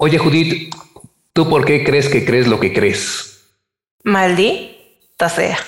[0.00, 0.72] Oye, Judith,
[1.32, 3.50] ¿tú por qué crees que crees lo que crees?
[4.04, 5.58] Maldita sea.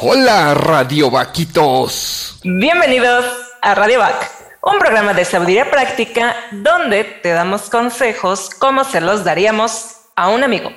[0.00, 2.38] Hola, Radio Vaquitos.
[2.44, 3.24] Bienvenidos
[3.60, 4.30] a Radio Vac,
[4.62, 10.44] un programa de sabiduría práctica donde te damos consejos como se los daríamos a un
[10.44, 10.72] amigo.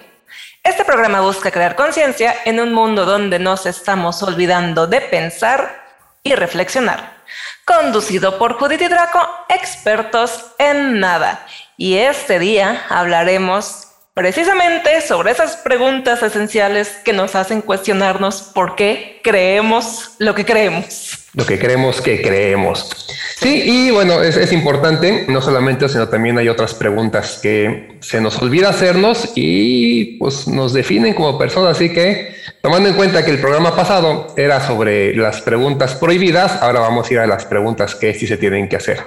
[0.63, 5.86] Este programa busca crear conciencia en un mundo donde nos estamos olvidando de pensar
[6.23, 7.16] y reflexionar
[7.68, 11.45] conducido por Judith y Draco, expertos en nada.
[11.75, 19.20] Y este día hablaremos precisamente sobre esas preguntas esenciales que nos hacen cuestionarnos por qué
[19.22, 21.16] creemos lo que creemos.
[21.38, 22.90] Lo que creemos que creemos.
[23.40, 28.20] Sí, y bueno, es, es importante, no solamente, sino también hay otras preguntas que se
[28.20, 33.31] nos olvida hacernos y pues nos definen como personas, así que Tomando en cuenta que
[33.31, 37.95] el programa pasado era sobre las preguntas prohibidas, ahora vamos a ir a las preguntas
[37.95, 39.04] que sí se tienen que hacer.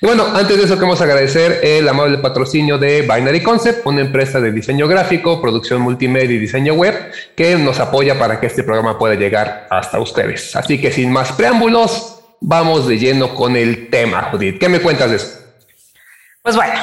[0.00, 4.40] Y bueno, antes de eso queremos agradecer el amable patrocinio de Binary Concept, una empresa
[4.40, 6.94] de diseño gráfico, producción multimedia y diseño web
[7.34, 10.54] que nos apoya para que este programa pueda llegar hasta ustedes.
[10.54, 11.69] Así que sin más preámbulos,
[12.40, 14.58] vamos de lleno con el tema, Judith.
[14.58, 15.38] ¿Qué me cuentas de eso?
[16.42, 16.82] Pues bueno,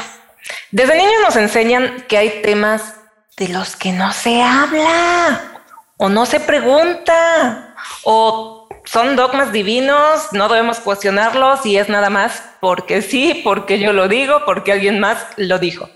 [0.71, 2.95] desde niños nos enseñan que hay temas
[3.37, 5.61] de los que no se habla
[5.97, 12.43] o no se pregunta, o son dogmas divinos, no debemos cuestionarlos y es nada más
[12.59, 15.89] porque sí, porque yo lo digo, porque alguien más lo dijo.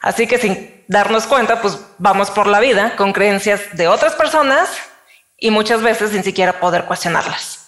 [0.00, 4.70] Así que sin darnos cuenta, pues vamos por la vida con creencias de otras personas
[5.38, 7.63] y muchas veces sin siquiera poder cuestionarlas.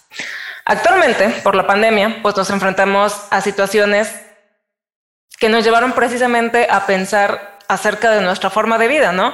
[0.66, 4.12] Actualmente, por la pandemia, pues nos enfrentamos a situaciones
[5.38, 9.32] que nos llevaron precisamente a pensar acerca de nuestra forma de vida, ¿no?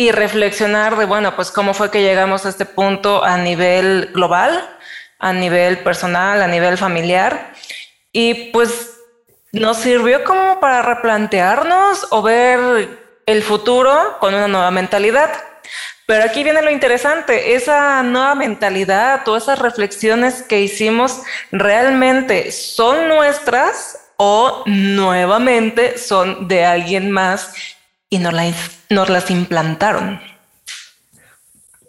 [0.00, 4.78] y reflexionar de, bueno, pues cómo fue que llegamos a este punto a nivel global,
[5.18, 7.52] a nivel personal, a nivel familiar.
[8.12, 8.96] Y pues
[9.50, 15.30] nos sirvió como para replantearnos o ver el futuro con una nueva mentalidad.
[16.10, 21.20] Pero aquí viene lo interesante, esa nueva mentalidad o esas reflexiones que hicimos
[21.52, 27.52] realmente son nuestras o nuevamente son de alguien más
[28.08, 28.54] y nos las,
[28.88, 30.18] nos las implantaron.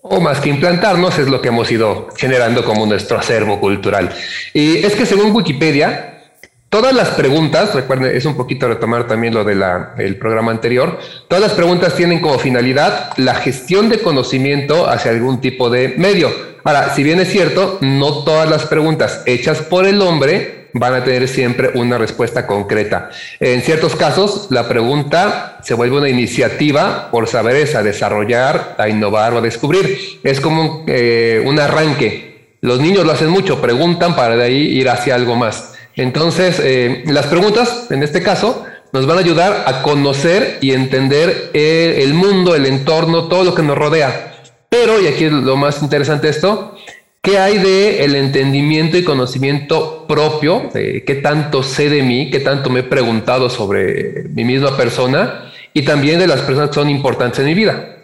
[0.01, 4.13] O más que implantarnos es lo que hemos ido generando como nuestro acervo cultural.
[4.53, 6.18] Y es que según Wikipedia,
[6.69, 11.53] todas las preguntas, recuerden, es un poquito retomar también lo del programa anterior, todas las
[11.53, 16.31] preguntas tienen como finalidad la gestión de conocimiento hacia algún tipo de medio.
[16.63, 21.03] Ahora, si bien es cierto, no todas las preguntas hechas por el hombre van a
[21.03, 23.09] tener siempre una respuesta concreta.
[23.39, 29.33] En ciertos casos, la pregunta se vuelve una iniciativa por saber esa, desarrollar, a innovar
[29.33, 30.19] o a descubrir.
[30.23, 32.57] Es como eh, un arranque.
[32.61, 35.68] Los niños lo hacen mucho, preguntan para de ahí ir hacia algo más.
[35.99, 41.51] Entonces, eh, las preguntas, en este caso, nos van a ayudar a conocer y entender
[41.53, 44.33] el, mundo, el entorno, todo lo que nos rodea.
[44.69, 46.75] Pero, y aquí es lo más interesante esto,
[47.21, 50.69] ¿Qué hay de el entendimiento y conocimiento propio?
[50.71, 52.31] ¿Qué tanto sé de mí?
[52.31, 55.51] ¿Qué tanto me he preguntado sobre mi misma persona?
[55.73, 57.97] Y también de las personas que son importantes en mi vida.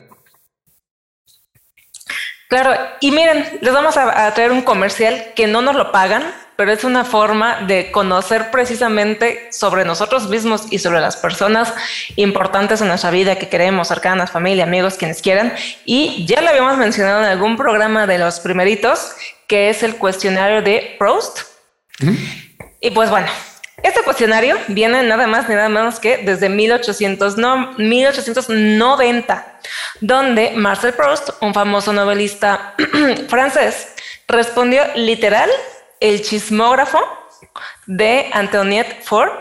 [2.49, 6.23] Claro, y miren, les vamos a traer un comercial que no nos lo pagan,
[6.55, 11.73] pero es una forma de conocer precisamente sobre nosotros mismos y sobre las personas
[12.15, 15.53] importantes en nuestra vida que queremos, cercanas, familia, amigos, quienes quieran.
[15.85, 19.11] Y ya lo habíamos mencionado en algún programa de los primeritos,
[19.47, 21.39] que es el cuestionario de Proust.
[22.79, 23.27] Y pues bueno,
[23.83, 29.59] este cuestionario viene nada más ni nada menos que desde 1800, no, 1890,
[29.99, 32.73] donde Marcel Proust, un famoso novelista
[33.27, 33.89] francés,
[34.27, 35.49] respondió literal
[36.09, 36.99] el chismógrafo
[37.85, 39.31] de Antoinette Ford,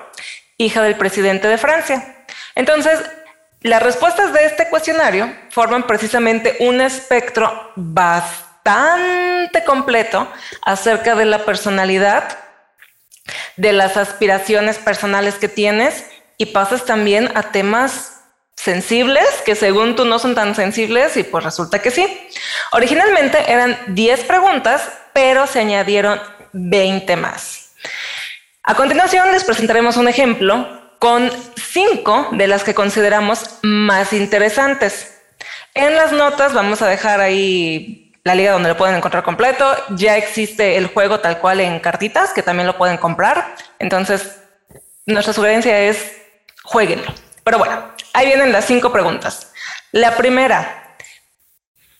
[0.56, 2.24] hija del presidente de Francia.
[2.54, 2.98] Entonces,
[3.60, 10.28] las respuestas de este cuestionario forman precisamente un espectro bastante completo
[10.62, 12.38] acerca de la personalidad,
[13.56, 16.06] de las aspiraciones personales que tienes
[16.36, 18.14] y pasas también a temas
[18.56, 22.06] sensibles que según tú no son tan sensibles y pues resulta que sí.
[22.72, 26.20] Originalmente eran 10 preguntas, pero se añadieron
[26.54, 27.74] 20 más.
[28.62, 30.66] A continuación les presentaremos un ejemplo
[30.98, 35.20] con cinco de las que consideramos más interesantes.
[35.74, 39.70] En las notas vamos a dejar ahí la liga donde lo pueden encontrar completo.
[39.90, 43.54] Ya existe el juego tal cual en cartitas, que también lo pueden comprar.
[43.78, 44.40] Entonces,
[45.04, 46.12] nuestra sugerencia es
[46.62, 47.12] jueguenlo.
[47.44, 49.52] Pero bueno, ahí vienen las cinco preguntas.
[49.92, 50.96] La primera,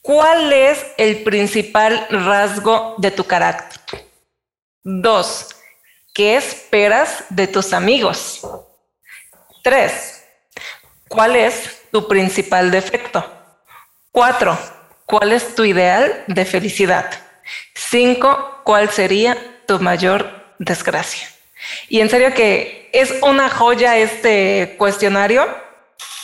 [0.01, 3.84] ¿cuál es el principal rasgo de tu carácter?
[4.87, 5.49] Dos,
[6.13, 8.47] ¿qué esperas de tus amigos?
[9.63, 10.23] Tres,
[11.09, 13.25] ¿cuál es tu principal defecto?
[14.13, 14.59] Cuatro,
[15.07, 17.11] ¿cuál es tu ideal de felicidad?
[17.75, 21.27] Cinco, ¿cuál sería tu mayor desgracia?
[21.89, 25.47] Y en serio que es una joya este cuestionario.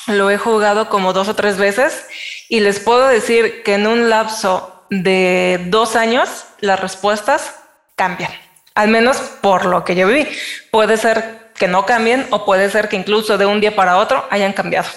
[0.07, 2.05] Lo he jugado como dos o tres veces
[2.51, 7.55] y les puedo decir que en un lapso de dos años las respuestas
[7.97, 8.33] cambian,
[8.81, 10.27] al menos por lo que yo viví.
[10.71, 14.25] Puede ser que no cambien o puede ser que incluso de un día para otro
[14.31, 14.89] hayan cambiado.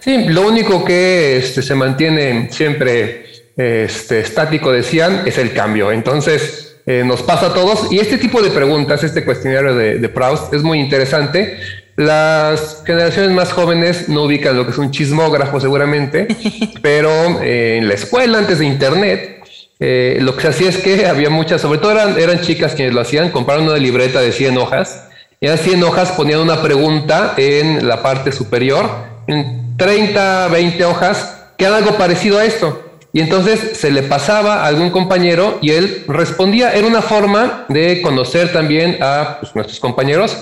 [0.00, 3.24] Sí, lo único que este, se mantiene siempre
[3.56, 5.90] este, estático, decían, es el cambio.
[5.90, 7.90] Entonces, eh, nos pasa a todos.
[7.90, 11.58] Y este tipo de preguntas, este cuestionario de, Proust, es muy interesante.
[11.96, 16.28] Las generaciones más jóvenes no ubican lo que es un chismógrafo seguramente,
[16.82, 19.35] pero eh, en la escuela, antes de Internet,
[19.78, 22.94] eh, lo que se hacía es que había muchas, sobre todo eran, eran chicas quienes
[22.94, 25.06] lo hacían, compraron una libreta de 100 hojas
[25.40, 28.88] y en 100 hojas ponían una pregunta en la parte superior,
[29.26, 32.82] en 30, 20 hojas, que era algo parecido a esto.
[33.12, 36.72] Y entonces se le pasaba a algún compañero y él respondía.
[36.72, 40.36] Era una forma de conocer también a pues, nuestros compañeros,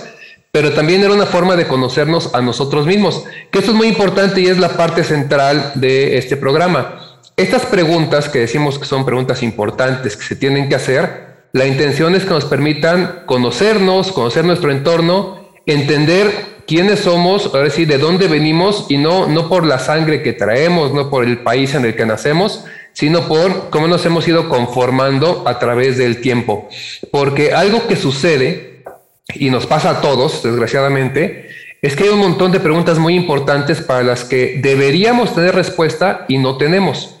[0.51, 4.39] pero también era una forma de conocernos a nosotros mismos, que esto es muy importante
[4.39, 7.04] y es la parte central de este programa.
[7.37, 12.15] Estas preguntas que decimos que son preguntas importantes que se tienen que hacer, la intención
[12.15, 16.31] es que nos permitan conocernos, conocer nuestro entorno, entender
[16.65, 20.93] quiénes somos, ahora sí, de dónde venimos y no, no por la sangre que traemos,
[20.93, 25.43] no por el país en el que nacemos, sino por cómo nos hemos ido conformando
[25.45, 26.69] a través del tiempo.
[27.11, 28.81] Porque algo que sucede,
[29.33, 31.49] y nos pasa a todos, desgraciadamente,
[31.81, 36.25] es que hay un montón de preguntas muy importantes para las que deberíamos tener respuesta
[36.29, 37.14] y no tenemos.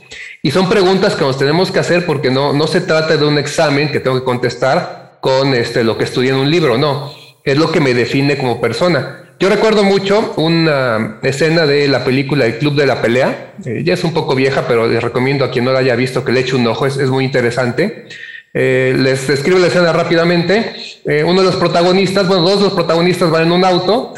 [0.45, 3.39] Y son preguntas que nos tenemos que hacer porque no, no se trata de un
[3.39, 7.11] examen que tengo que contestar con este, lo que estudié en un libro, no,
[7.43, 9.23] es lo que me define como persona.
[9.39, 13.95] Yo recuerdo mucho una escena de la película El Club de la Pelea, eh, ya
[13.95, 16.41] es un poco vieja, pero les recomiendo a quien no la haya visto que le
[16.41, 18.05] eche un ojo, es, es muy interesante.
[18.53, 20.75] Eh, les describo la escena rápidamente.
[21.05, 24.13] Eh, uno de los protagonistas, bueno, dos de los protagonistas van en un auto,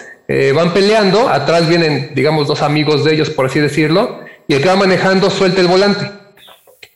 [0.54, 4.70] van peleando, atrás vienen, digamos, dos amigos de ellos, por así decirlo, y el que
[4.70, 6.12] va manejando suelta el volante.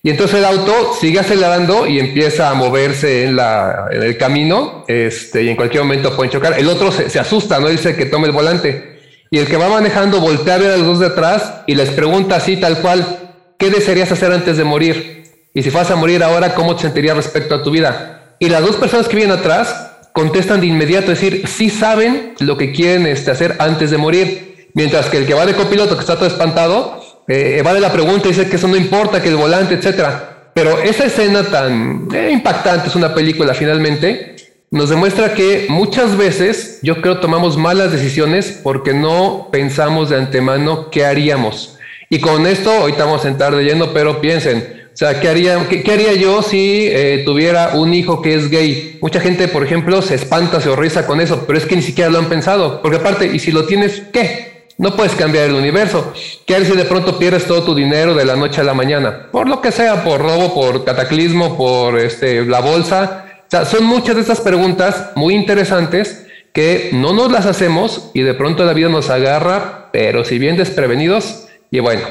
[0.04, 4.84] Y entonces el auto sigue acelerando y empieza a moverse en, la, en el camino
[4.88, 6.58] este, y en cualquier momento pueden chocar.
[6.58, 9.00] El otro se, asusta, no dice que tome el volante.
[9.30, 11.90] Y el que va manejando voltea a ver a los dos de atrás y les
[11.90, 15.24] pregunta así tal cual, ¿qué desearías hacer antes de morir?
[15.54, 18.36] Y si vas a morir ahora, ¿cómo te sentirías respecto a tu vida?
[18.40, 22.58] Y las dos personas que vienen atrás contestan de inmediato, es decir, sí saben lo
[22.58, 24.70] que quieren este, hacer antes de morir.
[24.74, 27.01] Mientras que el que va de copiloto, que está todo espantado,
[27.32, 30.50] eh, vale la pregunta, dice que eso no importa, que el volante, etcétera.
[30.54, 34.36] Pero esa escena tan eh, impactante, es una película finalmente,
[34.70, 40.90] nos demuestra que muchas veces yo creo tomamos malas decisiones porque no pensamos de antemano
[40.90, 41.78] qué haríamos.
[42.10, 45.90] Y con esto, ahorita vamos a entrar lleno, pero piensen, o sea, ¿qué haría, qué,
[45.92, 48.98] haría yo si eh, tuviera un hijo que es gay?
[49.02, 52.10] Mucha gente, por ejemplo, se espanta, se horroriza con eso, pero es que ni siquiera
[52.10, 52.82] lo han pensado.
[52.82, 54.51] Porque aparte, ¿y si lo tienes, qué?
[54.78, 56.14] No puedes cambiar el universo.
[56.46, 59.28] ¿Qué haces si de pronto pierdes todo tu dinero de la noche a la mañana?
[59.32, 63.26] Por lo que sea, por robo, por cataclismo, por este, la bolsa.
[63.40, 68.22] O sea, son muchas de estas preguntas muy interesantes que no nos las hacemos y
[68.22, 72.02] de pronto la vida nos agarra, pero si bien desprevenidos, y bueno,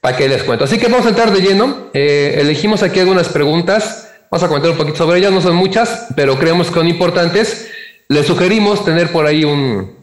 [0.00, 0.64] ¿para qué les cuento?
[0.64, 1.88] Así que vamos a entrar de lleno.
[1.94, 4.12] Eh, elegimos aquí algunas preguntas.
[4.30, 5.32] Vamos a comentar un poquito sobre ellas.
[5.32, 7.70] No son muchas, pero creemos que son importantes.
[8.08, 9.99] Les sugerimos tener por ahí un,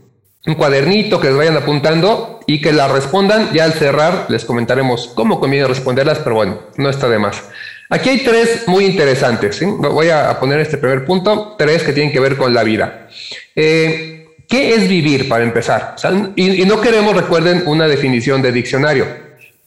[0.47, 3.53] un cuadernito que les vayan apuntando y que la respondan.
[3.53, 7.43] Ya al cerrar les comentaremos cómo conviene responderlas, pero bueno, no está de más.
[7.89, 9.61] Aquí hay tres muy interesantes.
[9.61, 13.07] Voy a poner este primer punto, tres que tienen que ver con la vida.
[13.55, 15.95] Eh, ¿Qué es vivir para empezar?
[16.35, 19.05] y, y, no queremos, recuerden, una definición de diccionario.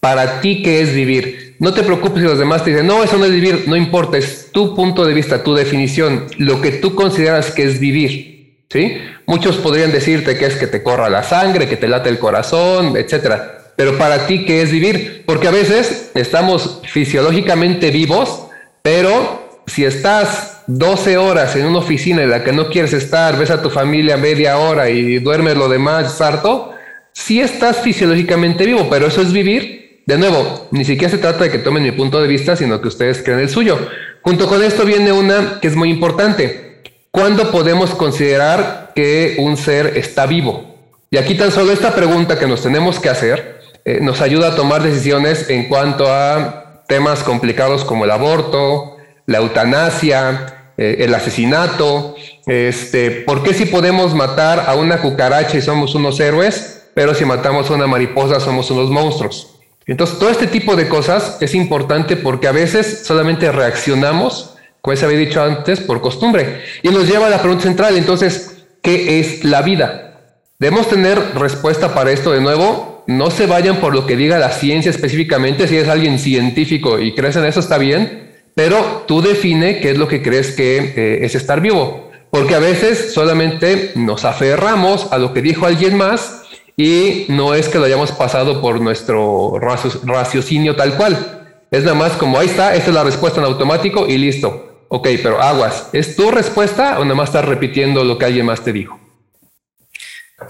[0.00, 1.56] Para ti, ¿qué es vivir?
[1.58, 4.16] No te preocupes si los demás te dicen, no, eso no es vivir, no importa,
[4.16, 8.30] es tu punto de vista, tu definición, lo que tú consideras que es vivir.
[8.70, 8.96] ¿sí?
[9.30, 12.96] Muchos podrían decirte que es que te corra la sangre, que te late el corazón,
[12.96, 13.74] etcétera.
[13.76, 15.22] Pero para ti, ¿qué es vivir?
[15.24, 18.48] Porque a veces estamos fisiológicamente vivos,
[18.82, 23.52] pero si estás 12 horas en una oficina en la que no quieres estar, ves
[23.52, 26.74] a tu familia media hora y duermes lo demás harto,
[27.12, 30.02] sí estás fisiológicamente vivo, pero eso es vivir.
[30.06, 32.88] De nuevo, ni siquiera se trata de que tomen mi punto de vista, sino que
[32.88, 33.78] ustedes creen el suyo.
[34.22, 36.69] Junto con esto viene una que es muy importante
[37.10, 40.76] ¿Cuándo podemos considerar que un ser está vivo?
[41.10, 44.56] Y aquí tan solo esta pregunta que nos tenemos que hacer eh, nos ayuda a
[44.56, 52.14] tomar decisiones en cuanto a temas complicados como el aborto, la eutanasia, eh, el asesinato,
[52.46, 57.24] este, ¿por qué si podemos matar a una cucaracha y somos unos héroes, pero si
[57.24, 59.56] matamos a una mariposa somos unos monstruos?
[59.86, 64.49] Entonces, todo este tipo de cosas es importante porque a veces solamente reaccionamos,
[64.80, 66.62] como se había dicho antes, por costumbre.
[66.82, 70.10] Y nos lleva a la pregunta central, entonces, ¿qué es la vida?
[70.58, 73.02] Debemos tener respuesta para esto de nuevo.
[73.06, 75.66] No se vayan por lo que diga la ciencia específicamente.
[75.66, 78.30] Si es alguien científico y crees en eso, está bien.
[78.54, 82.10] Pero tú define qué es lo que crees que eh, es estar vivo.
[82.30, 86.42] Porque a veces solamente nos aferramos a lo que dijo alguien más
[86.76, 91.40] y no es que lo hayamos pasado por nuestro raciocinio tal cual.
[91.70, 94.69] Es nada más como ahí está, esta es la respuesta en automático y listo.
[94.92, 98.64] Ok, pero aguas, ¿es tu respuesta o nada más estás repitiendo lo que alguien más
[98.64, 98.98] te dijo?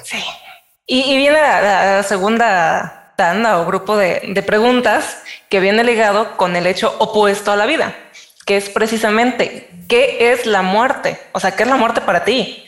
[0.02, 0.16] Sí.
[0.86, 6.66] Y, viene la, segunda tanda o grupo de, de preguntas que viene ligado con el
[6.66, 7.94] hecho opuesto a la vida,
[8.46, 11.20] que es precisamente, ¿qué es la muerte?
[11.32, 12.64] O sea, ¿qué es la muerte para ti?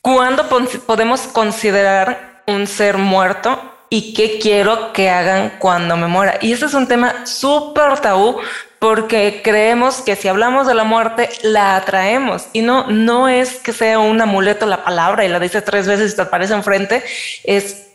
[0.00, 0.48] ¿Cuándo
[0.86, 6.38] podemos considerar un ser muerto y qué quiero que hagan cuando me muera.
[6.40, 8.40] Y ese es un tema súper tabú
[8.78, 12.48] porque creemos que si hablamos de la muerte, la atraemos.
[12.52, 16.12] Y no, no es que sea un amuleto la palabra y la dices tres veces
[16.12, 17.02] y te aparece enfrente.
[17.44, 17.88] Es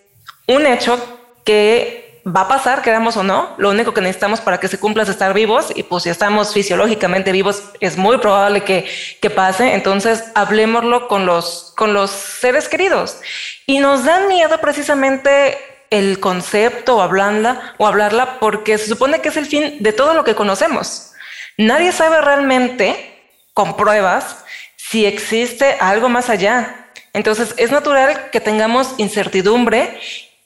[0.48, 1.00] un hecho
[1.46, 3.54] que va a pasar, queramos o no.
[3.58, 5.68] Lo único que necesitamos para que se cumpla es estar vivos.
[5.76, 8.90] Y pues si estamos fisiológicamente vivos, es muy probable que,
[9.22, 9.74] que pase.
[9.76, 13.20] Entonces, hablemoslo con los, con los seres queridos.
[13.68, 15.58] Y nos dan miedo precisamente
[15.90, 20.14] el concepto o hablarla, o hablarla porque se supone que es el fin de todo
[20.14, 21.12] lo que conocemos.
[21.58, 24.44] Nadie sabe realmente, con pruebas,
[24.78, 26.88] si existe algo más allá.
[27.14, 30.00] Entonces es natural que tengamos incertidumbre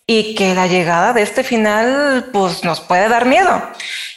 [0.07, 3.61] y que la llegada de este final pues nos puede dar miedo.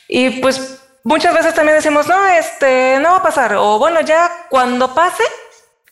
[0.08, 3.54] Y pues muchas veces también decimos, no, este no va a pasar.
[3.56, 5.24] O bueno, ya cuando pase,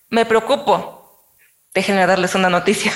[0.09, 1.27] me preocupo.
[1.75, 2.93] Déjenme darles una noticia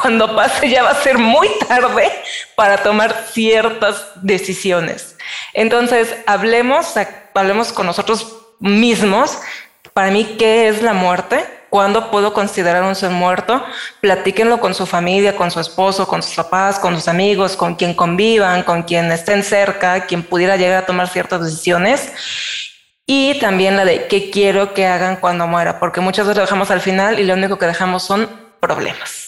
[0.00, 2.10] cuando pase ya va a ser muy tarde
[2.54, 5.16] para tomar ciertas decisiones.
[5.52, 6.94] Entonces, hablemos,
[7.34, 9.38] hablemos con nosotros mismos.
[9.92, 11.44] Para mí, ¿qué es la muerte?
[11.70, 13.64] ¿Cuándo puedo considerar un ser muerto?
[14.00, 17.94] Platíquenlo con su familia, con su esposo, con sus papás, con sus amigos, con quien
[17.94, 22.12] convivan, con quien estén cerca, quien pudiera llegar a tomar ciertas decisiones.
[23.04, 26.70] Y también la de qué quiero que hagan cuando muera, porque muchas veces lo dejamos
[26.70, 28.28] al final y lo único que dejamos son
[28.60, 29.25] problemas.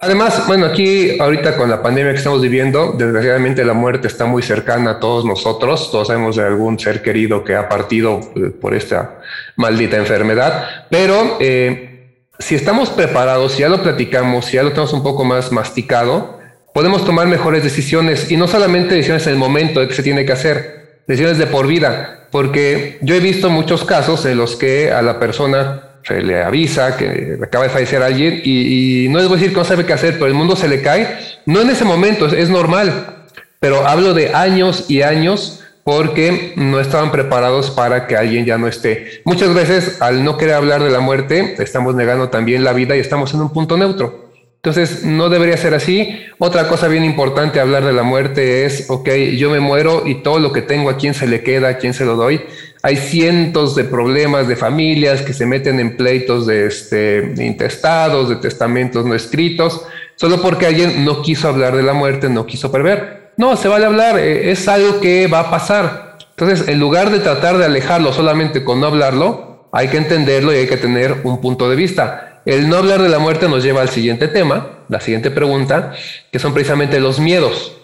[0.00, 4.42] Además, bueno, aquí ahorita con la pandemia que estamos viviendo, desgraciadamente la muerte está muy
[4.42, 5.90] cercana a todos nosotros.
[5.90, 9.18] Todos sabemos de algún ser querido que ha partido eh, por esta
[9.56, 10.86] maldita enfermedad.
[10.88, 15.24] Pero eh, si estamos preparados, si ya lo platicamos, si ya lo tenemos un poco
[15.24, 16.38] más masticado,
[16.72, 20.24] podemos tomar mejores decisiones y no solamente decisiones en el momento de que se tiene
[20.24, 22.28] que hacer, decisiones de por vida.
[22.30, 26.96] Porque yo he visto muchos casos en los que a la persona se le avisa
[26.96, 29.92] que acaba de fallecer alguien y, no les voy a decir que no sabe qué
[29.92, 31.16] hacer, pero el mundo se le cae.
[31.46, 33.26] No en ese momento, es, normal,
[33.60, 38.68] pero hablo de años y años porque no estaban preparados para que alguien ya no
[38.68, 39.22] esté.
[39.24, 43.00] Muchas veces al no querer hablar de la muerte, estamos negando también la vida y
[43.00, 44.21] estamos en un punto neutro.
[44.64, 46.20] Entonces, no debería ser así.
[46.38, 50.38] Otra cosa bien importante hablar de la muerte es, ok, yo me muero y todo
[50.38, 51.70] lo que tengo, ¿a quién se le queda?
[51.70, 52.42] ¿A quién se lo doy?
[52.80, 58.36] Hay cientos de problemas de familias que se meten en pleitos de, este, intestados, de
[58.36, 59.82] testamentos no escritos,
[60.14, 63.32] solo porque alguien no quiso hablar de la muerte, no quiso prever.
[63.38, 66.18] No, se vale hablar, eh, es algo que va a pasar.
[66.38, 70.58] Entonces, en lugar de tratar de alejarlo solamente con no hablarlo, hay que entenderlo y
[70.58, 72.31] hay que tener un punto de vista.
[72.44, 75.94] El no hablar de la muerte nos lleva al siguiente tema, la siguiente pregunta,
[76.30, 77.76] que son precisamente los miedos.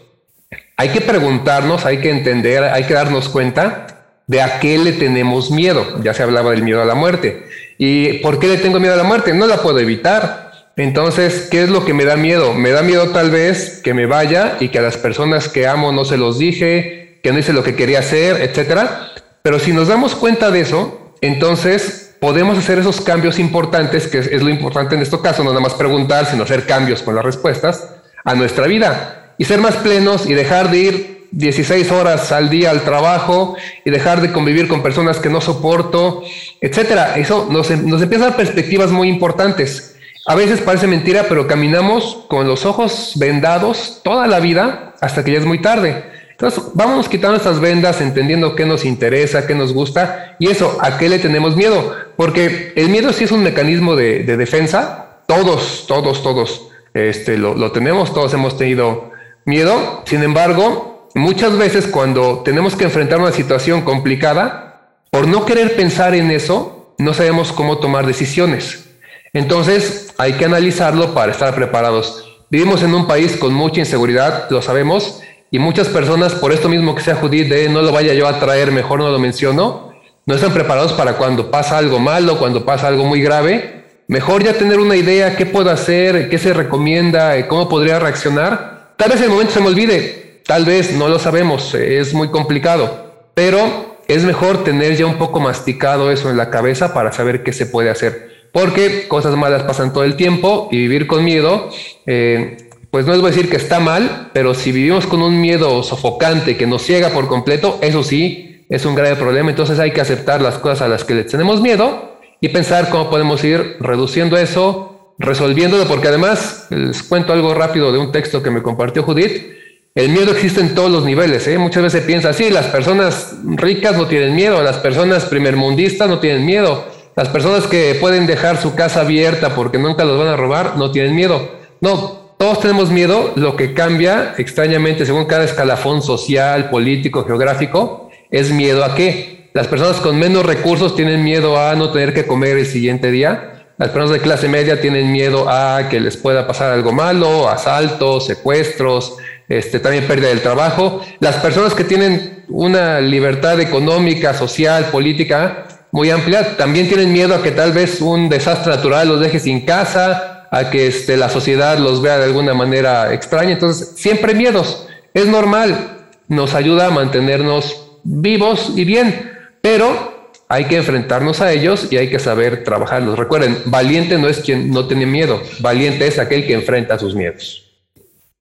[0.76, 3.86] Hay que preguntarnos, hay que entender, hay que darnos cuenta
[4.26, 6.00] de a qué le tenemos miedo.
[6.02, 7.46] Ya se hablaba del miedo a la muerte.
[7.78, 9.32] ¿Y por qué le tengo miedo a la muerte?
[9.32, 10.72] No la puedo evitar.
[10.76, 12.54] Entonces, ¿qué es lo que me da miedo?
[12.54, 15.90] Me da miedo tal vez que me vaya y que a las personas que amo
[15.92, 19.08] no se los dije, que no hice lo que quería hacer, etcétera.
[19.42, 24.42] Pero si nos damos cuenta de eso, entonces podemos hacer esos cambios importantes, que es,
[24.42, 27.88] lo importante en este caso, no nada más preguntar, sino hacer cambios con las respuestas
[28.24, 32.70] a nuestra vida y ser más plenos y dejar de ir 16 horas al día
[32.70, 36.22] al trabajo y dejar de convivir con personas que no soporto,
[36.60, 37.16] etcétera.
[37.16, 39.96] Eso nos, nos empieza a dar perspectivas muy importantes.
[40.26, 45.32] A veces parece mentira, pero caminamos con los ojos vendados toda la vida hasta que
[45.32, 46.04] ya es muy tarde.
[46.40, 50.96] Entonces, vamos quitando estas vendas, entendiendo qué nos interesa, qué nos gusta y eso, a
[50.96, 51.96] qué le tenemos miedo.
[52.16, 55.18] Porque el miedo sí es un mecanismo de, defensa.
[55.26, 59.10] Todos, todos, todos este, lo tenemos, todos hemos tenido
[59.46, 60.04] miedo.
[60.06, 66.14] Sin embargo, muchas veces cuando tenemos que enfrentar una situación complicada, por no querer pensar
[66.14, 68.84] en eso, no sabemos cómo tomar decisiones.
[69.32, 72.24] Entonces, hay que analizarlo para estar preparados.
[72.48, 76.94] Vivimos en un país con mucha inseguridad, lo sabemos, y muchas personas, por esto mismo
[76.94, 79.92] que sea Judith, de no lo vaya yo a traer, mejor no lo menciono,
[80.26, 83.84] no están preparados para cuando pasa algo malo, cuando pasa algo muy grave.
[84.08, 88.92] Mejor ya tener una idea, qué puedo hacer, qué se recomienda, cómo podría reaccionar.
[88.98, 93.22] Tal vez el momento se me olvide, tal vez no lo sabemos, es muy complicado,
[93.32, 97.52] pero es mejor tener ya un poco masticado eso en la cabeza para saber qué
[97.52, 98.28] se puede hacer.
[98.52, 101.70] Porque cosas malas pasan todo el tiempo y vivir con miedo,
[102.06, 102.67] eh,
[102.98, 105.84] pues no les voy a decir que está mal, pero si vivimos con un miedo
[105.84, 109.50] sofocante que nos ciega por completo, eso sí, es un grave problema.
[109.50, 113.08] Entonces hay que aceptar las cosas a las que le tenemos miedo y pensar cómo
[113.08, 118.50] podemos ir reduciendo eso, resolviéndolo, porque además les cuento algo rápido de un texto que
[118.50, 119.46] me compartió Judith.
[119.94, 121.46] El miedo existe en todos los niveles.
[121.46, 121.56] ¿eh?
[121.56, 126.44] Muchas veces piensa así, las personas ricas no tienen miedo, las personas primermundistas no tienen
[126.44, 130.76] miedo, las personas que pueden dejar su casa abierta porque nunca los van a robar
[130.76, 131.52] no tienen miedo.
[131.80, 133.32] No, todos tenemos miedo.
[133.34, 139.50] Lo que cambia extrañamente según cada escalafón social, político, geográfico, es miedo a qué.
[139.54, 143.66] Las personas con menos recursos tienen miedo a no tener que comer el siguiente día.
[143.76, 148.26] Las personas de clase media tienen miedo a que les pueda pasar algo malo, asaltos,
[148.26, 149.16] secuestros,
[149.48, 151.02] este, también pérdida del trabajo.
[151.20, 157.42] Las personas que tienen una libertad económica, social, política muy amplia, también tienen miedo a
[157.42, 161.78] que tal vez un desastre natural los deje sin casa, a que este, la sociedad
[161.78, 163.52] los vea de alguna manera extraña.
[163.52, 164.86] Entonces, siempre miedos.
[165.14, 171.88] Es normal, nos ayuda a mantenernos vivos y bien, pero hay que enfrentarnos a ellos
[171.90, 173.18] y hay que saber trabajarlos.
[173.18, 177.64] Recuerden, valiente no es quien no tiene miedo, valiente es aquel que enfrenta sus miedos.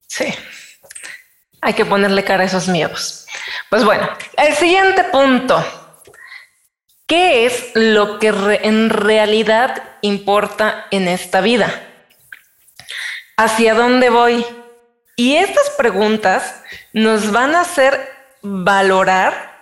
[0.07, 0.25] Sí,
[1.61, 3.25] hay que ponerle cara a esos miedos.
[3.69, 5.63] Pues bueno, el siguiente punto.
[7.05, 11.86] ¿Qué es lo que en realidad importa en esta vida?
[13.39, 14.43] ¿Hacia dónde voy?
[15.15, 19.61] Y estas preguntas nos van a hacer valorar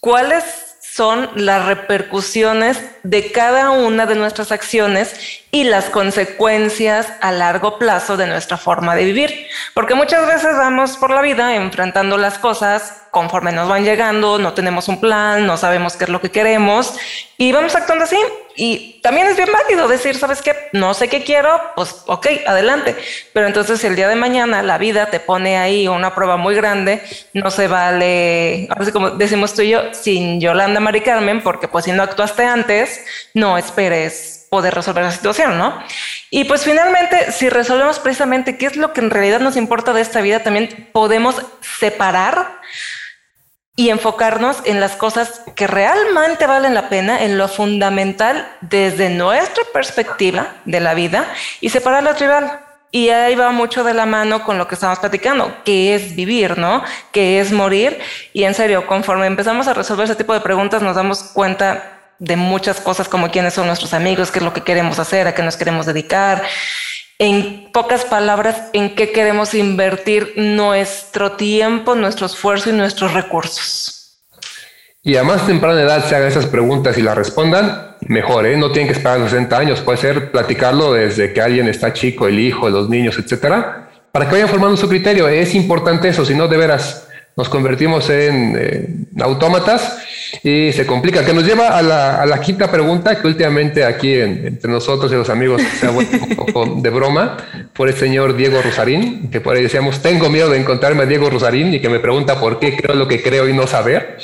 [0.00, 0.44] cuáles
[0.92, 8.16] son las repercusiones de cada una de nuestras acciones y las consecuencias a largo plazo
[8.16, 9.46] de nuestra forma de vivir.
[9.72, 14.52] Porque muchas veces vamos por la vida enfrentando las cosas conforme nos van llegando, no
[14.52, 16.98] tenemos un plan, no sabemos qué es lo que queremos
[17.38, 18.18] y vamos actuando así.
[18.56, 20.54] Y también es bien válido decir, ¿sabes qué?
[20.72, 22.96] No sé qué quiero, pues ok, adelante.
[23.32, 27.02] Pero entonces el día de mañana la vida te pone ahí una prueba muy grande,
[27.32, 31.84] no se vale, así como decimos tú y yo, sin Yolanda Mari Carmen, porque pues
[31.84, 35.82] si no actuaste antes, no esperes poder resolver la situación, ¿no?
[36.28, 40.00] Y pues finalmente, si resolvemos precisamente qué es lo que en realidad nos importa de
[40.00, 41.40] esta vida, también podemos
[41.78, 42.60] separar
[43.80, 49.64] y enfocarnos en las cosas que realmente valen la pena, en lo fundamental desde nuestra
[49.72, 51.24] perspectiva de la vida
[51.62, 52.60] y separar la trivial.
[52.90, 56.58] Y ahí va mucho de la mano con lo que estamos platicando, que es vivir,
[56.58, 56.84] ¿no?
[57.10, 57.98] Que es morir.
[58.34, 62.36] Y en serio, conforme empezamos a resolver ese tipo de preguntas, nos damos cuenta de
[62.36, 65.42] muchas cosas como quiénes son nuestros amigos, qué es lo que queremos hacer, a qué
[65.42, 66.42] nos queremos dedicar,
[67.18, 74.00] en pocas palabras, en qué queremos invertir nuestro tiempo, nuestro esfuerzo y nuestros recursos.
[75.02, 78.56] Y a más temprana edad se hagan esas preguntas y las respondan, mejor, ¿eh?
[78.56, 82.38] no tienen que esperar 60 años, puede ser platicarlo desde que alguien está chico, el
[82.38, 85.26] hijo, los niños, etcétera, para que vayan formando su criterio.
[85.26, 88.88] Es importante eso, si no, de veras, nos convertimos en eh,
[89.20, 89.98] autómatas
[90.42, 94.14] y se complica, que nos lleva a la, a la quinta pregunta que últimamente aquí
[94.14, 97.36] entre nosotros y los amigos se ha vuelto un poco de broma
[97.72, 101.30] por el señor Diego Rosarín, que por ahí decíamos, tengo miedo de encontrarme a Diego
[101.30, 104.18] Rosarín y que me pregunta por qué creo lo que creo y no saber.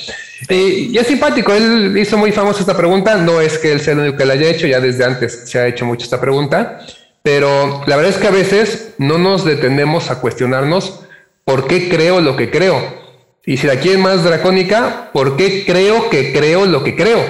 [0.48, 3.94] Y, y, es simpático, él hizo muy famosa esta pregunta, no es que él sea
[3.94, 6.80] el único que la haya hecho, ya desde antes se ha hecho mucho esta pregunta,
[7.22, 11.05] pero la verdad es que a veces no nos detenemos a cuestionarnos
[11.46, 13.06] por qué creo lo que creo
[13.46, 17.24] y si la quieren más dracónica, ¿por qué creo que creo lo que creo?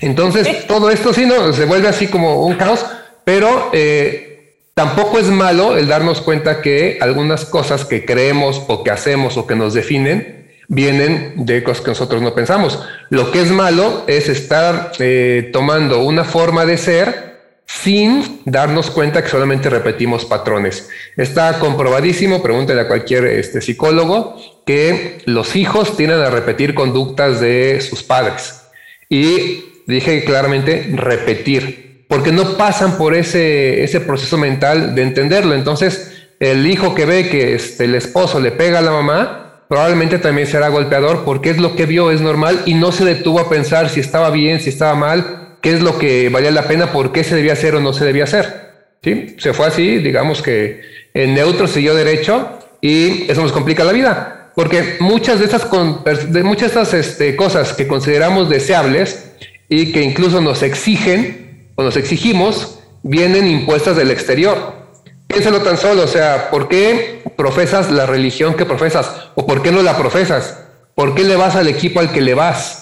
[0.00, 1.52] Entonces, todo esto sí, ¿no?
[1.52, 2.84] Se vuelve así como un caos,
[3.24, 8.90] pero eh, tampoco es malo el darnos cuenta que algunas cosas que creemos o que
[8.90, 12.80] hacemos o que nos definen vienen de cosas que nosotros no pensamos.
[13.08, 17.29] Lo que es malo es estar eh, tomando una forma de ser
[17.72, 20.88] sin darnos cuenta que solamente repetimos patrones.
[21.16, 27.80] Está comprobadísimo, pregúntale a cualquier este, psicólogo, que los hijos tienden a repetir conductas de
[27.80, 28.62] sus padres.
[29.08, 35.54] Y dije claramente repetir, porque no pasan por ese, ese proceso mental de entenderlo.
[35.54, 40.18] Entonces, el hijo que ve que este, el esposo le pega a la mamá, probablemente
[40.18, 43.48] también será golpeador porque es lo que vio, es normal y no se detuvo a
[43.48, 47.12] pensar si estaba bien, si estaba mal, qué es lo que valía la pena, por
[47.12, 48.70] qué se debía hacer o no se debía hacer.
[49.02, 49.36] ¿Sí?
[49.38, 50.82] Se fue así, digamos que
[51.14, 55.66] en neutro siguió derecho y eso nos complica la vida, porque muchas de estas,
[56.30, 59.32] de muchas de estas este, cosas que consideramos deseables
[59.68, 64.80] y que incluso nos exigen o nos exigimos, vienen impuestas del exterior.
[65.26, 69.30] Piénsalo tan solo, o sea, ¿por qué profesas la religión que profesas?
[69.34, 70.58] ¿O por qué no la profesas?
[70.94, 72.79] ¿Por qué le vas al equipo al que le vas?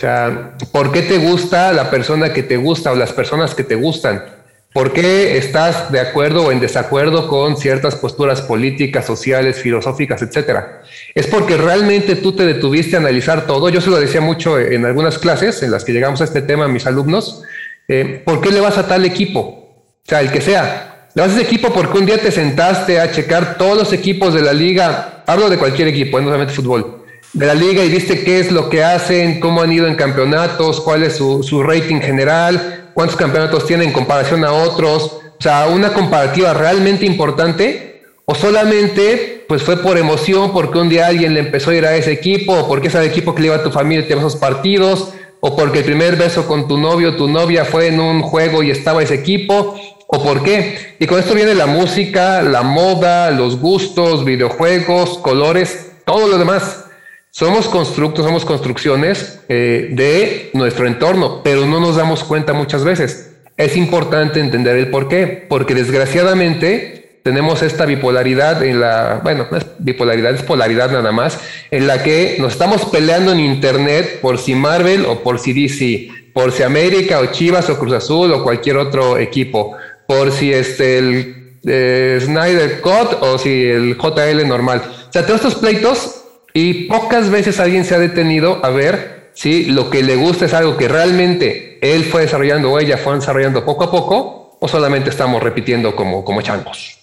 [0.00, 3.64] O sea, ¿por qué te gusta la persona que te gusta o las personas que
[3.64, 4.24] te gustan?
[4.72, 10.80] ¿Por qué estás de acuerdo o en desacuerdo con ciertas posturas políticas, sociales, filosóficas, etcétera?
[11.14, 13.68] Es porque realmente tú te detuviste a analizar todo.
[13.68, 16.64] Yo se lo decía mucho en algunas clases en las que llegamos a este tema
[16.64, 17.42] a mis alumnos.
[17.86, 19.40] Eh, ¿Por qué le vas a tal equipo?
[19.40, 22.98] O sea, el que sea, le vas a ese equipo porque un día te sentaste
[22.98, 27.00] a checar todos los equipos de la liga, hablo de cualquier equipo, no solamente fútbol,
[27.32, 30.80] de la liga y viste qué es lo que hacen, cómo han ido en campeonatos,
[30.80, 35.68] cuál es su, su rating general, cuántos campeonatos tienen en comparación a otros, o sea,
[35.68, 41.40] una comparativa realmente importante, o solamente pues fue por emoción, porque un día alguien le
[41.40, 43.62] empezó a ir a ese equipo, o porque es el equipo que le iba a
[43.62, 45.08] tu familia te esos partidos,
[45.40, 48.62] o porque el primer beso con tu novio o tu novia fue en un juego
[48.62, 49.74] y estaba ese equipo,
[50.06, 50.94] o por qué.
[50.98, 56.84] Y con esto viene la música, la moda, los gustos, videojuegos, colores, todo lo demás.
[57.30, 63.36] Somos constructos, somos construcciones eh, de nuestro entorno, pero no nos damos cuenta muchas veces.
[63.56, 69.56] Es importante entender el por qué, porque desgraciadamente tenemos esta bipolaridad en la, bueno, no
[69.58, 71.38] es bipolaridad, es polaridad nada más,
[71.70, 76.08] en la que nos estamos peleando en Internet por si Marvel o por si DC,
[76.32, 79.76] por si América o Chivas o Cruz Azul o cualquier otro equipo
[80.10, 84.82] por si este el eh, Snyder Cut o si el JL normal.
[85.08, 86.19] O sea, todos estos pleitos
[86.52, 90.54] y pocas veces alguien se ha detenido a ver si lo que le gusta es
[90.54, 95.10] algo que realmente él fue desarrollando o ella fue desarrollando poco a poco o solamente
[95.10, 96.98] estamos repitiendo como, como changos.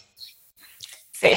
[1.12, 1.32] Sí.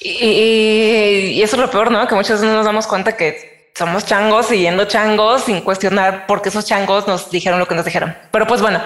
[0.00, 2.06] Y, eso es lo peor, ¿no?
[2.06, 6.42] Que muchas veces no nos damos cuenta que somos changos siguiendo changos sin cuestionar por
[6.42, 8.16] qué esos changos nos dijeron lo que nos dijeron.
[8.30, 8.82] Pero pues bueno,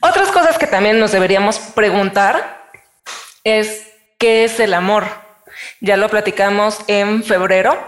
[0.00, 2.68] otras cosas que también nos deberíamos preguntar
[3.44, 3.86] es
[4.18, 5.04] qué es el amor.
[5.80, 7.78] Ya lo platicamos en febrero.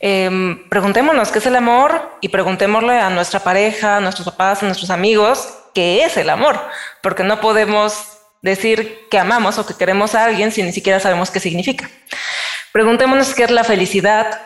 [0.00, 4.66] Em, preguntémonos qué es el amor y preguntémosle a nuestra pareja, a nuestros papás, a
[4.66, 6.58] nuestros amigos qué es el amor,
[7.02, 11.30] porque no podemos decir que amamos o que queremos a alguien si ni siquiera sabemos
[11.30, 11.90] qué significa.
[12.72, 14.40] Preguntémonos qué es la felicidad,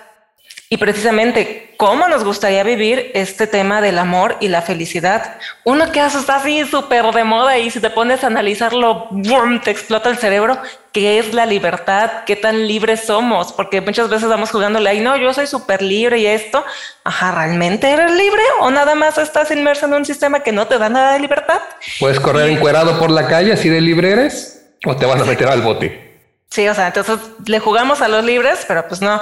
[0.73, 5.37] y precisamente cómo nos gustaría vivir este tema del amor y la felicidad.
[5.65, 9.61] Uno que está así súper de moda y si te pones a analizarlo, ¡bum!
[9.61, 10.63] te explota el cerebro.
[10.93, 12.23] ¿Qué es la libertad?
[12.25, 13.53] ¿Qué tan libres somos?
[13.53, 16.65] Porque muchas veces vamos jugándole ahí, no, yo soy súper libre y esto.
[17.03, 20.79] Ajá, ¿realmente eres libre o nada más estás inmerso en un sistema que no te
[20.79, 21.63] da nada de libertad?
[21.99, 24.71] ¿Puedes correr encuerado por la calle así de libre eres?
[24.87, 26.11] ¿O te van a meter al bote?
[26.49, 29.21] Sí, o sea, entonces le jugamos a los libres, pero pues no.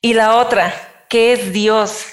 [0.00, 0.72] Y la otra,
[1.08, 2.06] ¿qué es Dios?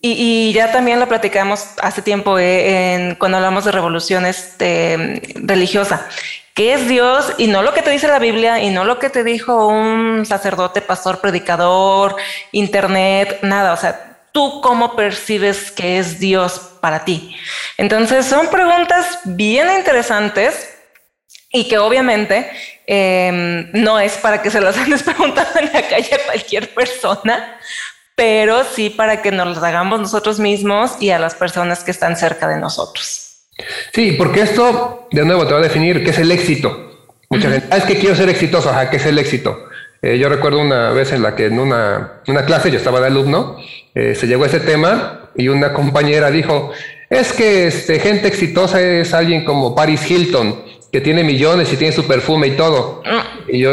[0.00, 6.06] Y, ya también lo platicamos hace tiempo eh, cuando hablamos de revolución este, religiosa.
[6.54, 7.32] ¿Qué es Dios?
[7.38, 10.26] Y no lo que te dice la Biblia y no lo que te dijo un
[10.26, 12.16] sacerdote, pastor, predicador,
[12.52, 13.72] internet, nada.
[13.72, 17.34] O sea, tú cómo percibes que es Dios para ti.
[17.78, 20.73] Entonces son preguntas bien interesantes
[21.54, 22.50] y que obviamente
[22.86, 27.58] Em, no es para que se las andes preguntando en la calle a cualquier persona,
[28.14, 32.16] pero sí para que nos las hagamos nosotros mismos y a las personas que están
[32.16, 33.46] cerca de nosotros.
[33.92, 37.08] Sí, porque esto, de nuevo, te va a definir qué es el éxito.
[37.30, 39.66] Mucha gente, ah, es que quiero ser exitoso, ajá, ¿qué es el éxito?
[40.02, 43.06] Eh, yo recuerdo una vez en la que en una, una clase, yo estaba de
[43.06, 43.56] alumno,
[43.94, 46.72] eh, se llegó a ese tema y una compañera dijo,
[47.08, 50.63] es que este, gente exitosa es alguien como Paris Hilton,
[50.94, 53.02] que tiene millones y tiene su perfume y todo.
[53.48, 53.72] Y yo,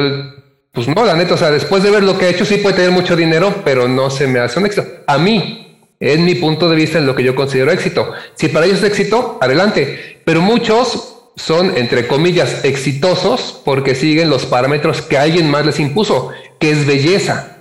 [0.72, 2.78] pues no, la neta, o sea, después de ver lo que ha hecho, sí puede
[2.78, 4.88] tener mucho dinero, pero no se me hace un éxito.
[5.06, 8.12] A mí, en mi punto de vista, en lo que yo considero éxito.
[8.34, 10.20] Si para ellos es éxito, adelante.
[10.26, 16.32] Pero muchos son, entre comillas, exitosos porque siguen los parámetros que alguien más les impuso,
[16.60, 17.58] que es belleza.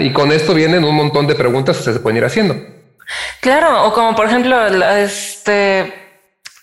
[0.00, 2.56] Y con esto vienen un montón de preguntas que se pueden ir haciendo.
[3.40, 4.54] Claro, o como por ejemplo,
[4.98, 5.99] este,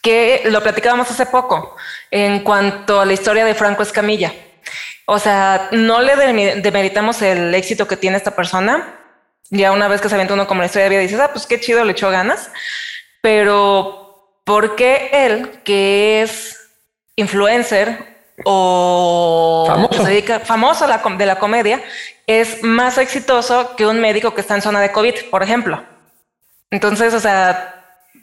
[0.08, 1.76] que lo platicábamos hace poco
[2.12, 4.34] en cuanto a la historia de Franco Escamilla.
[5.06, 6.16] O sea, no le
[6.62, 8.96] demeritamos el éxito que tiene esta persona.
[9.50, 11.46] Ya una vez que se avienta uno como la historia de vida, dices, ah, pues
[11.46, 12.50] qué chido, le echó ganas.
[13.20, 16.58] Pero, ¿por qué él, que es
[17.18, 18.16] influencer,
[18.46, 21.82] o famoso, se dedica, famoso de la comedia
[22.28, 25.84] es más exitoso que un médico que está en zona de COVID, por ejemplo.
[26.72, 27.77] Entonces, o sea,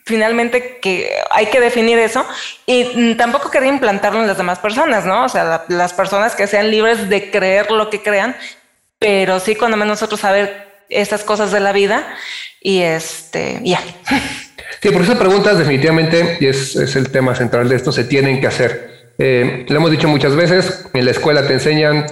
[0.04, 2.24] finalmente que hay que definir eso
[2.66, 5.24] y tampoco quería implantarlo en las demás personas, ¿no?
[5.24, 8.36] O sea, las personas que sean libres de creer lo que crean,
[8.98, 12.06] pero sí cuando menos nosotros saber estas cosas de la vida
[12.60, 13.80] y este, ya.
[14.80, 18.40] Sí, por esas preguntas definitivamente, y es, es, el tema central de esto, se tienen
[18.40, 19.12] que hacer.
[19.18, 22.04] Eh, lo hemos dicho muchas veces, en la escuela te enseñan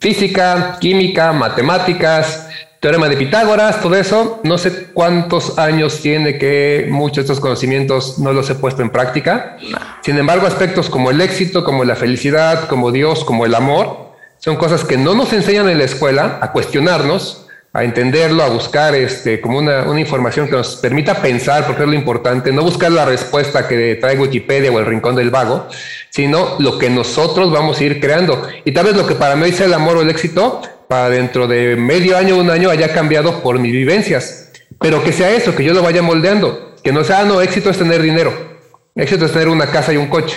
[0.00, 2.47] física, química, matemáticas,
[2.80, 4.40] teorema de Pitágoras, todo eso.
[4.44, 8.90] No sé cuántos años tiene que muchos de estos conocimientos no los he puesto en
[8.90, 9.56] práctica.
[10.02, 14.56] Sin embargo, aspectos como el éxito, como la felicidad, como Dios, como el amor, son
[14.56, 19.40] cosas que no nos enseñan en la escuela a cuestionarnos, a entenderlo, a buscar este,
[19.40, 23.04] como una, una, información que nos permita pensar, porque es lo importante, no buscar la
[23.04, 25.66] respuesta que trae Wikipedia o el rincón del vago,
[26.08, 28.48] sino lo que nosotros vamos a ir creando.
[28.64, 31.46] Y tal vez lo que para mí es el amor o el éxito, para dentro
[31.46, 34.50] de medio año un año haya cambiado por mis vivencias.
[34.80, 37.70] Pero que sea eso, que yo lo vaya moldeando, que no sea, ah, no, éxito
[37.70, 38.32] es tener dinero,
[38.94, 40.36] éxito es tener una casa y un coche.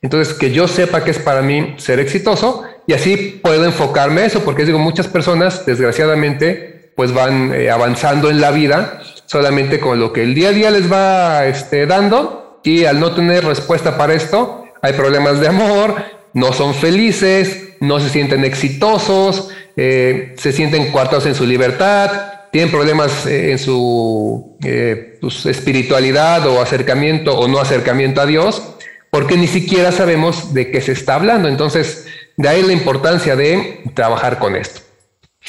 [0.00, 4.26] Entonces, que yo sepa que es para mí ser exitoso y así puedo enfocarme a
[4.26, 9.98] eso, porque digo, muchas personas, desgraciadamente, pues van eh, avanzando en la vida solamente con
[9.98, 13.96] lo que el día a día les va este, dando y al no tener respuesta
[13.96, 15.94] para esto, hay problemas de amor,
[16.34, 22.10] no son felices, no se sienten exitosos, eh, se sienten cuartos en su libertad,
[22.50, 24.58] tienen problemas eh, en su
[25.20, 28.62] pues, espiritualidad o acercamiento o no acercamiento a Dios,
[29.10, 31.48] porque ni siquiera sabemos de qué se está hablando.
[31.48, 32.06] Entonces,
[32.36, 34.80] de ahí la importancia de trabajar con esto.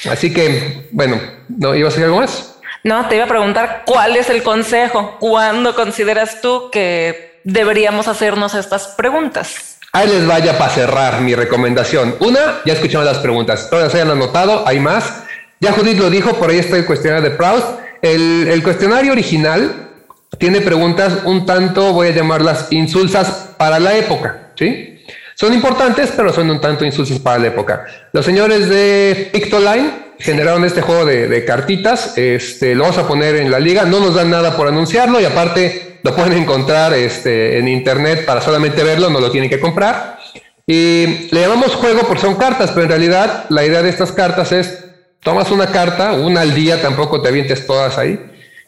[0.10, 2.60] Así que, bueno, ¿no ibas a decir algo más?
[2.84, 5.18] No, te iba a preguntar cuál es el consejo.
[5.20, 9.73] ¿Cuándo consideras tú que deberíamos hacernos estas preguntas?
[9.96, 12.16] Ahí les vaya para cerrar mi recomendación.
[12.20, 13.70] Una, ya escuchamos las preguntas.
[13.70, 15.22] Todas hayan anotado, hay más.
[15.60, 17.68] Ya Judith lo dijo, por ahí está el cuestionario de Proust.
[18.02, 19.92] El, el cuestionario original
[20.40, 25.06] tiene preguntas un tanto, voy a llamarlas insulsas para la época, ¿sí?
[25.36, 27.86] Son importantes, pero son un tanto insulsos para la época.
[28.14, 32.18] Los señores de Pictoline generaron este juego de, cartitas.
[32.18, 33.84] Este, lo vamos a poner en la liga.
[33.84, 38.42] No nos dan nada por anunciarlo y aparte lo pueden encontrar este, en internet para
[38.42, 40.20] solamente verlo, no lo tienen que comprar.
[40.68, 44.52] Y le llamamos juego porque son cartas, pero en realidad la idea de estas cartas
[44.52, 44.84] es
[45.24, 48.20] tomas una carta, una al día, tampoco te avientes todas ahí,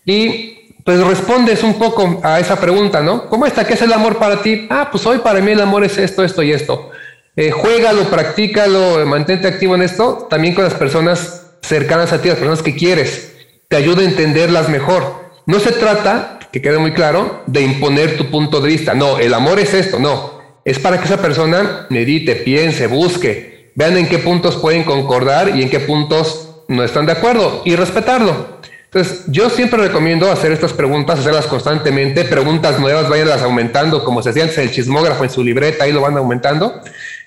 [0.06, 3.28] y pues respondes un poco a esa pregunta, ¿no?
[3.28, 3.66] ¿Cómo está?
[3.66, 4.68] ¿Qué es el amor para ti?
[4.70, 6.92] Ah, pues hoy para mí el amor es esto, esto y esto.
[7.36, 12.38] Eh, juégalo, practícalo, mantente activo en esto, también con las personas cercanas a ti, las
[12.38, 13.34] personas que quieres,
[13.68, 15.26] te ayuda a entenderlas mejor.
[15.48, 18.94] No se trata, que quede muy claro, de imponer tu punto de vista.
[18.94, 20.40] No, el amor es esto, no.
[20.64, 25.64] Es para que esa persona medite, piense, busque, vean en qué puntos pueden concordar y
[25.64, 28.62] en qué puntos no están de acuerdo y respetarlo.
[28.86, 34.30] Entonces, yo siempre recomiendo hacer estas preguntas, hacerlas constantemente, preguntas nuevas, vayanlas aumentando, como se
[34.30, 36.80] hacía antes el chismógrafo en su libreta, ahí lo van aumentando,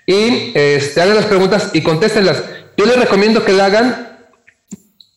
[0.07, 2.45] y este, hagan las preguntas y contéstenlas.
[2.79, 4.09] Yo les recomiendo que la hagan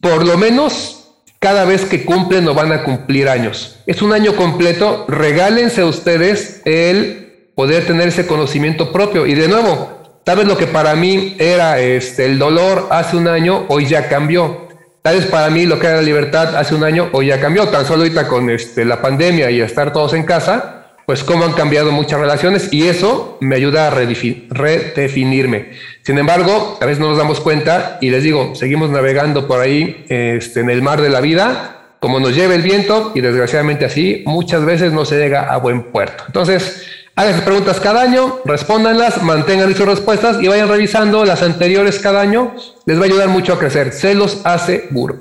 [0.02, 1.01] por lo menos
[1.42, 3.80] cada vez que cumplen o van a cumplir años.
[3.88, 9.26] Es un año completo, regálense ustedes el poder tener ese conocimiento propio.
[9.26, 13.28] Y de nuevo, tal vez lo que para mí era este, el dolor hace un
[13.28, 14.68] año, hoy ya cambió.
[15.02, 17.68] Tal vez para mí lo que era la libertad hace un año hoy ya cambió,
[17.70, 21.54] tan solo ahorita con este, la pandemia y estar todos en casa, pues cómo han
[21.54, 25.72] cambiado muchas relaciones y eso me ayuda a redefinirme.
[26.04, 30.06] Sin embargo, a veces no nos damos cuenta y les digo, seguimos navegando por ahí
[30.10, 34.24] este, en el mar de la vida, como nos lleva el viento y desgraciadamente así
[34.26, 36.24] muchas veces no se llega a buen puerto.
[36.28, 42.00] Entonces, Hagan sus preguntas cada año, respóndanlas, mantengan sus respuestas y vayan revisando las anteriores
[42.00, 42.56] cada año.
[42.86, 43.92] Les va a ayudar mucho a crecer.
[43.92, 45.18] Se los aseguro.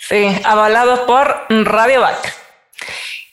[0.00, 2.34] Sí, avalado por Radio Back.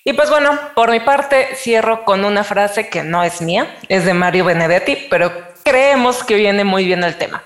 [0.04, 4.06] Y pues bueno, por mi parte cierro con una frase que no es mía, es
[4.06, 5.32] de Mario Benedetti, pero
[5.64, 7.44] creemos que viene muy bien al tema.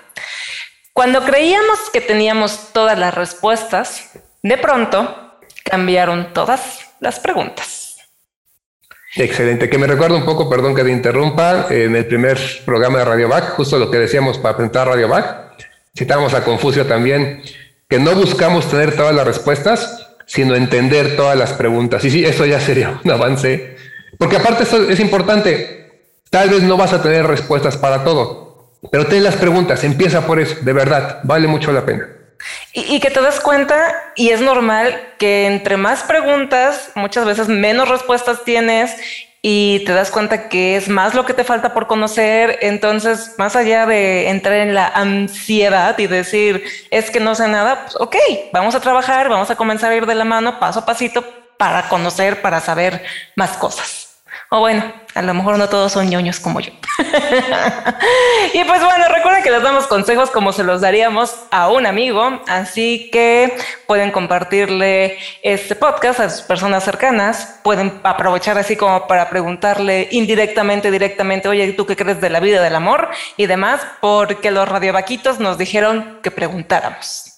[0.92, 7.96] Cuando creíamos que teníamos todas las respuestas, de pronto cambiaron todas las preguntas.
[9.16, 13.04] Excelente, que me recuerda un poco, perdón que te interrumpa, en el primer programa de
[13.04, 15.54] Radio Back, justo lo que decíamos para presentar Radio Back,
[15.96, 17.42] citamos a Confucio también,
[17.88, 22.04] que no buscamos tener todas las respuestas, sino entender todas las preguntas.
[22.04, 23.76] Y sí, eso ya sería un avance,
[24.18, 25.83] porque aparte eso es importante,
[26.34, 30.40] tal vez no vas a tener respuestas para todo, pero ten las preguntas, empieza por
[30.40, 32.08] eso, de verdad, vale mucho la pena.
[32.72, 37.88] Y, que te das cuenta, y es normal que entre más preguntas, muchas veces menos
[37.88, 38.96] respuestas tienes
[39.42, 42.58] y te das cuenta que es más lo que te falta por conocer.
[42.62, 47.84] Entonces, más allá de entrar en la ansiedad y decir, es que no sé nada,
[47.84, 48.16] pues ok,
[48.52, 51.24] vamos a trabajar, vamos a comenzar a ir de la mano paso a pasito
[51.56, 53.04] para conocer, para saber
[53.36, 54.03] más cosas.
[54.50, 56.72] O bueno, a lo mejor no todos son ñoños como yo.
[58.52, 62.42] y pues bueno, recuerden que les damos consejos como se los daríamos a un amigo,
[62.46, 69.30] así que pueden compartirle este podcast a sus personas cercanas, pueden aprovechar así como para
[69.30, 73.80] preguntarle indirectamente, directamente, oye, ¿tú qué crees de la vida, del amor y demás?
[74.00, 77.30] Porque los radiovaquitos nos dijeron que preguntáramos.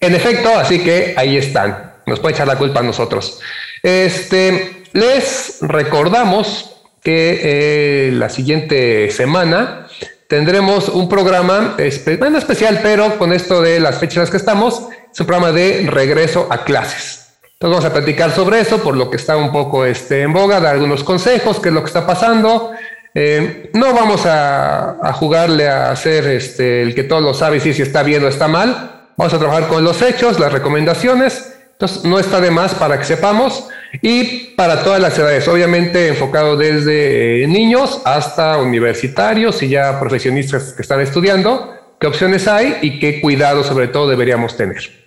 [0.00, 1.94] En efecto, así que ahí están.
[2.06, 3.40] Nos puede echar la culpa a nosotros.
[3.82, 9.86] Este, les recordamos que eh, la siguiente semana
[10.28, 11.76] tendremos un programa
[12.18, 15.52] bueno, especial, pero con esto de las fechas en las que estamos, es un programa
[15.52, 17.20] de regreso a clases.
[17.42, 20.60] Entonces vamos a platicar sobre eso, por lo que está un poco este, en boga,
[20.60, 22.72] dar algunos consejos, qué es lo que está pasando.
[23.14, 27.82] Eh, no vamos a, jugarle a hacer este, el que todo lo sabe y si
[27.82, 29.08] está bien o está mal.
[29.16, 31.54] Vamos a trabajar con los hechos, las recomendaciones.
[31.72, 33.68] Entonces no está de más para que sepamos.
[34.02, 40.72] Y para todas las edades, obviamente enfocado desde eh, niños hasta universitarios y ya profesionistas
[40.72, 45.00] que están estudiando, qué opciones hay y qué cuidado sobre todo deberíamos tener.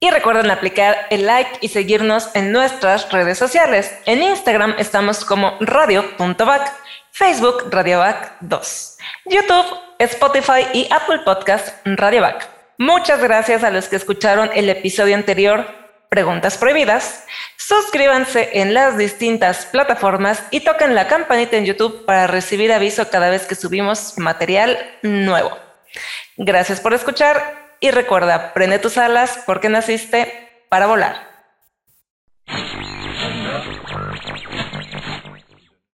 [0.00, 3.92] Y recuerden aplicar el like y seguirnos en nuestras redes sociales.
[4.06, 6.72] En Instagram estamos como radio.bac,
[7.10, 9.66] Facebook radiovac 2, YouTube,
[9.98, 12.48] Spotify y Apple Podcast radiovac.
[12.78, 15.66] Muchas gracias a los que escucharon el episodio anterior
[16.08, 17.24] Preguntas Prohibidas,
[17.56, 23.28] suscríbanse en las distintas plataformas y toquen la campanita en YouTube para recibir aviso cada
[23.28, 25.50] vez que subimos material nuevo.
[26.38, 31.28] Gracias por escuchar y recuerda, prende tus alas porque naciste para volar.